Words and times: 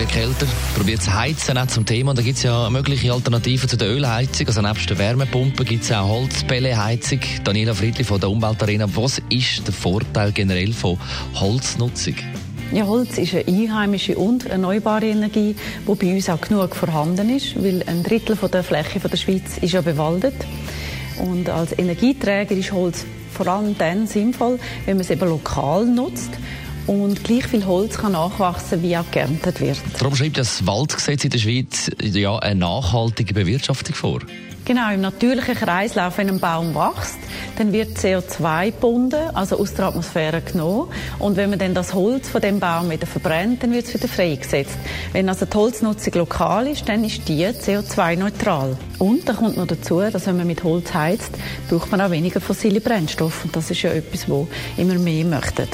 wird 0.00 0.12
kälter, 0.12 0.46
probiert 0.74 1.02
zu 1.02 1.12
heizen, 1.12 1.58
auch 1.58 1.66
zum 1.66 1.84
Thema. 1.84 2.14
Da 2.14 2.22
gibt 2.22 2.38
es 2.38 2.42
ja 2.42 2.70
mögliche 2.70 3.12
Alternativen 3.12 3.68
zu 3.68 3.76
der 3.76 3.90
Ölheizung. 3.90 4.46
Also 4.46 4.62
nebst 4.62 4.88
der 4.88 4.98
Wärmepumpe 4.98 5.62
gibt 5.62 5.84
es 5.84 5.92
auch 5.92 6.08
Holzbälleheizung. 6.08 7.18
Daniela 7.44 7.74
Friedli 7.74 8.02
von 8.02 8.18
der 8.18 8.30
Umweltarena. 8.30 8.88
Was 8.94 9.20
ist 9.28 9.66
der 9.66 9.74
Vorteil 9.74 10.32
generell 10.32 10.72
von 10.72 10.98
Holznutzung? 11.34 12.14
Ja, 12.72 12.86
Holz 12.86 13.18
ist 13.18 13.34
eine 13.34 13.46
einheimische 13.46 14.16
und 14.16 14.46
erneuerbare 14.46 15.06
Energie, 15.06 15.54
die 15.86 15.94
bei 15.94 16.14
uns 16.14 16.30
auch 16.30 16.40
genug 16.40 16.74
vorhanden 16.74 17.28
ist, 17.36 17.62
weil 17.62 17.82
ein 17.86 18.02
Drittel 18.02 18.36
der 18.36 18.64
Fläche 18.64 19.00
der 19.00 19.16
Schweiz 19.18 19.58
ist 19.60 19.72
ja 19.72 19.82
bewaldet. 19.82 20.36
Und 21.18 21.50
als 21.50 21.78
Energieträger 21.78 22.54
ist 22.54 22.72
Holz 22.72 23.04
vor 23.34 23.48
allem 23.48 23.76
dann 23.76 24.06
sinnvoll, 24.06 24.58
wenn 24.86 24.96
man 24.96 25.02
es 25.02 25.10
eben 25.10 25.28
lokal 25.28 25.84
nutzt 25.84 26.30
und 26.86 27.24
gleich 27.24 27.46
viel 27.46 27.66
Holz 27.66 27.98
kann 27.98 28.12
nachwachsen, 28.12 28.82
wie 28.82 28.96
auch 28.96 29.10
geerntet 29.10 29.60
wird. 29.60 29.78
Darum 29.98 30.14
schreibt 30.14 30.38
das 30.38 30.66
Waldgesetz 30.66 31.24
in 31.24 31.30
der 31.30 31.38
Schweiz 31.38 31.90
ja 32.02 32.38
eine 32.38 32.60
nachhaltige 32.60 33.34
Bewirtschaftung 33.34 33.94
vor. 33.94 34.20
Genau, 34.66 34.92
im 34.92 35.00
natürlichen 35.00 35.54
Kreislauf, 35.54 36.18
wenn 36.18 36.28
ein 36.28 36.38
Baum 36.38 36.74
wächst, 36.74 37.18
dann 37.56 37.72
wird 37.72 37.98
CO2 37.98 38.66
gebunden, 38.66 39.34
also 39.34 39.58
aus 39.58 39.74
der 39.74 39.86
Atmosphäre 39.86 40.42
genommen. 40.42 40.92
Und 41.18 41.36
wenn 41.36 41.50
man 41.50 41.58
dann 41.58 41.74
das 41.74 41.94
Holz 41.94 42.28
von 42.28 42.40
dem 42.40 42.60
Baum 42.60 42.90
wieder 42.90 43.06
verbrennt, 43.06 43.62
dann 43.62 43.72
wird 43.72 43.86
es 43.86 43.94
wieder 43.94 44.06
freigesetzt. 44.06 44.78
Wenn 45.12 45.28
also 45.28 45.46
die 45.46 45.56
Holznutzung 45.56 46.14
lokal 46.14 46.68
ist, 46.68 46.88
dann 46.88 47.02
ist 47.02 47.26
die 47.28 47.44
CO2-neutral. 47.46 48.76
Und 48.98 49.28
da 49.28 49.32
kommt 49.32 49.56
noch 49.56 49.66
dazu, 49.66 50.02
dass 50.02 50.26
wenn 50.26 50.36
man 50.36 50.46
mit 50.46 50.62
Holz 50.62 50.92
heizt, 50.94 51.32
braucht 51.68 51.90
man 51.90 52.00
auch 52.00 52.10
weniger 52.10 52.40
fossile 52.40 52.80
Brennstoffe. 52.80 53.44
Und 53.44 53.56
das 53.56 53.70
ist 53.70 53.82
ja 53.82 53.90
etwas, 53.90 54.28
wo 54.28 54.46
immer 54.76 54.94
mehr 54.94 55.24
möchten. 55.24 55.66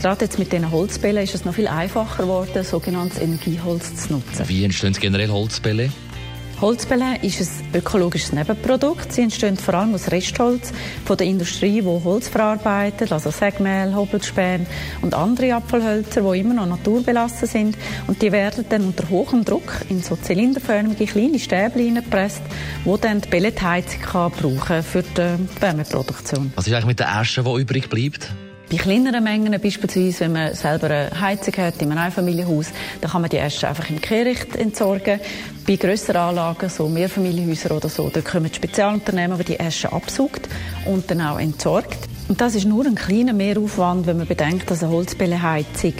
Gerade 0.00 0.24
jetzt 0.24 0.38
mit 0.38 0.50
diesen 0.50 0.70
Holzbällen 0.70 1.22
ist 1.22 1.34
es 1.34 1.44
noch 1.44 1.52
viel 1.52 1.68
einfacher 1.68 2.22
geworden, 2.22 2.64
sogenanntes 2.64 3.20
Energieholz 3.20 3.96
zu 3.96 4.14
nutzen. 4.14 4.48
Wie 4.48 4.64
entstehen 4.64 4.94
generell 4.94 5.28
Holzbälle? 5.28 5.90
Holzbälle 6.58 7.18
ist 7.20 7.38
ein 7.42 7.78
ökologisches 7.80 8.32
Nebenprodukt. 8.32 9.12
Sie 9.12 9.20
entstehen 9.20 9.58
vor 9.58 9.74
allem 9.74 9.94
aus 9.94 10.10
Restholz 10.10 10.72
von 11.04 11.18
der 11.18 11.26
Industrie, 11.26 11.82
die 11.82 11.86
Holz 11.86 12.28
verarbeitet, 12.28 13.12
also 13.12 13.30
Sägmehl, 13.30 13.94
Hobelspäne 13.94 14.64
und 15.02 15.12
andere 15.12 15.56
Abfallhölzer, 15.56 16.22
die 16.22 16.40
immer 16.40 16.54
noch 16.54 16.66
naturbelassen 16.66 17.46
sind. 17.46 17.76
Und 18.06 18.22
die 18.22 18.32
werden 18.32 18.64
dann 18.70 18.84
unter 18.84 19.06
hohem 19.10 19.44
Druck 19.44 19.84
in 19.90 20.02
so 20.02 20.16
zylinderförmige 20.16 21.04
kleine 21.04 21.38
Stäbe 21.38 21.92
gepresst, 21.92 22.42
wo 22.84 22.96
dann 22.96 23.20
die 23.20 23.28
Pelletheizung 23.28 24.00
kann 24.00 24.32
brauchen 24.32 24.82
für 24.82 25.02
die 25.02 25.60
Wärmeproduktion. 25.60 26.54
Was 26.56 26.66
ist 26.66 26.72
eigentlich 26.72 26.86
mit 26.86 27.00
der 27.00 27.14
Asche, 27.16 27.42
die 27.42 27.60
übrig 27.60 27.90
bleibt? 27.90 28.30
Bei 28.70 28.76
kleineren 28.76 29.24
Mengen, 29.24 29.60
beispielsweise 29.60 30.20
wenn 30.20 30.32
man 30.32 30.54
selber 30.54 30.90
eine 30.90 31.20
Heizung 31.20 31.54
hat 31.56 31.82
in 31.82 31.90
einem 31.90 31.98
Einfamilienhaus, 31.98 32.66
dann 33.00 33.10
kann 33.10 33.22
man 33.22 33.28
die 33.28 33.38
Äste 33.38 33.66
einfach 33.66 33.90
im 33.90 34.00
Kehricht 34.00 34.54
entsorgen. 34.54 35.18
Bei 35.66 35.74
grösseren 35.74 36.20
Anlagen, 36.20 36.68
so 36.68 36.88
Mehrfamilienhäusern 36.88 37.76
oder 37.76 37.88
so, 37.88 38.08
da 38.10 38.20
kommen 38.20 38.54
Spezialunternehmen, 38.54 39.36
die 39.38 39.44
die 39.44 39.58
Äste 39.58 39.92
absaugt 39.92 40.48
und 40.84 41.10
dann 41.10 41.20
auch 41.20 41.40
entsorgt. 41.40 41.98
Und 42.28 42.40
das 42.40 42.54
ist 42.54 42.64
nur 42.64 42.86
ein 42.86 42.94
kleiner 42.94 43.32
Mehraufwand, 43.32 44.06
wenn 44.06 44.18
man 44.18 44.28
bedenkt, 44.28 44.70
dass 44.70 44.84
eine 44.84 44.92
Holzbelleheizung 44.92 45.94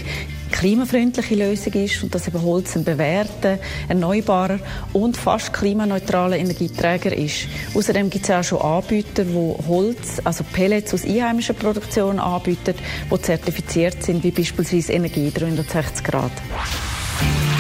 klimafreundliche 0.51 1.35
Lösung 1.35 1.73
ist 1.75 2.03
und 2.03 2.15
dass 2.15 2.29
eben 2.29 2.43
Holz 2.43 2.77
ein 2.77 2.85
bewährter, 2.85 3.59
erneuerbarer 3.89 4.59
und 4.93 5.17
fast 5.17 5.53
klimaneutraler 5.53 6.39
Energieträger 6.39 7.17
ist. 7.17 7.47
Außerdem 7.75 8.11
gibt 8.11 8.25
es 8.25 8.31
auch 8.31 8.45
schon 8.45 8.61
Anbieter, 8.61 9.25
die 9.25 9.55
Holz, 9.69 10.21
also 10.25 10.45
Pellets 10.45 10.95
aus 10.95 11.05
einheimischer 11.05 11.55
Produktion 11.55 12.19
anbieten, 12.19 12.75
die 13.13 13.23
zertifiziert 13.23 14.03
sind, 14.03 14.23
wie 14.25 14.31
beispielsweise 14.31 14.93
Energie 14.93 15.31
360 15.31 16.05
Grad. 16.05 16.33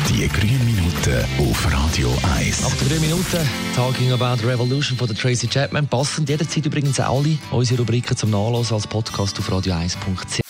Die 0.09 0.29
grünen 0.29 0.65
Minuten 0.65 1.25
auf 1.39 1.73
Radio 1.73 2.13
1. 2.37 2.63
Nach 2.63 2.75
den 2.75 2.89
grünen 2.89 3.01
Minuten 3.01 3.49
Talking 3.75 4.13
About 4.13 4.47
Revolution 4.47 4.99
von 4.99 5.07
der 5.07 5.17
Tracy 5.17 5.47
Chapman. 5.47 5.87
Passend 5.87 6.29
jederzeit 6.29 6.67
übrigens 6.67 6.99
alle 7.01 7.39
unsere 7.51 7.81
Rubriken 7.81 8.17
zum 8.17 8.31
Nachlesen 8.31 8.75
als 8.75 8.87
Podcast 8.87 9.39
auf 9.39 9.51
radio1.ch. 9.51 10.50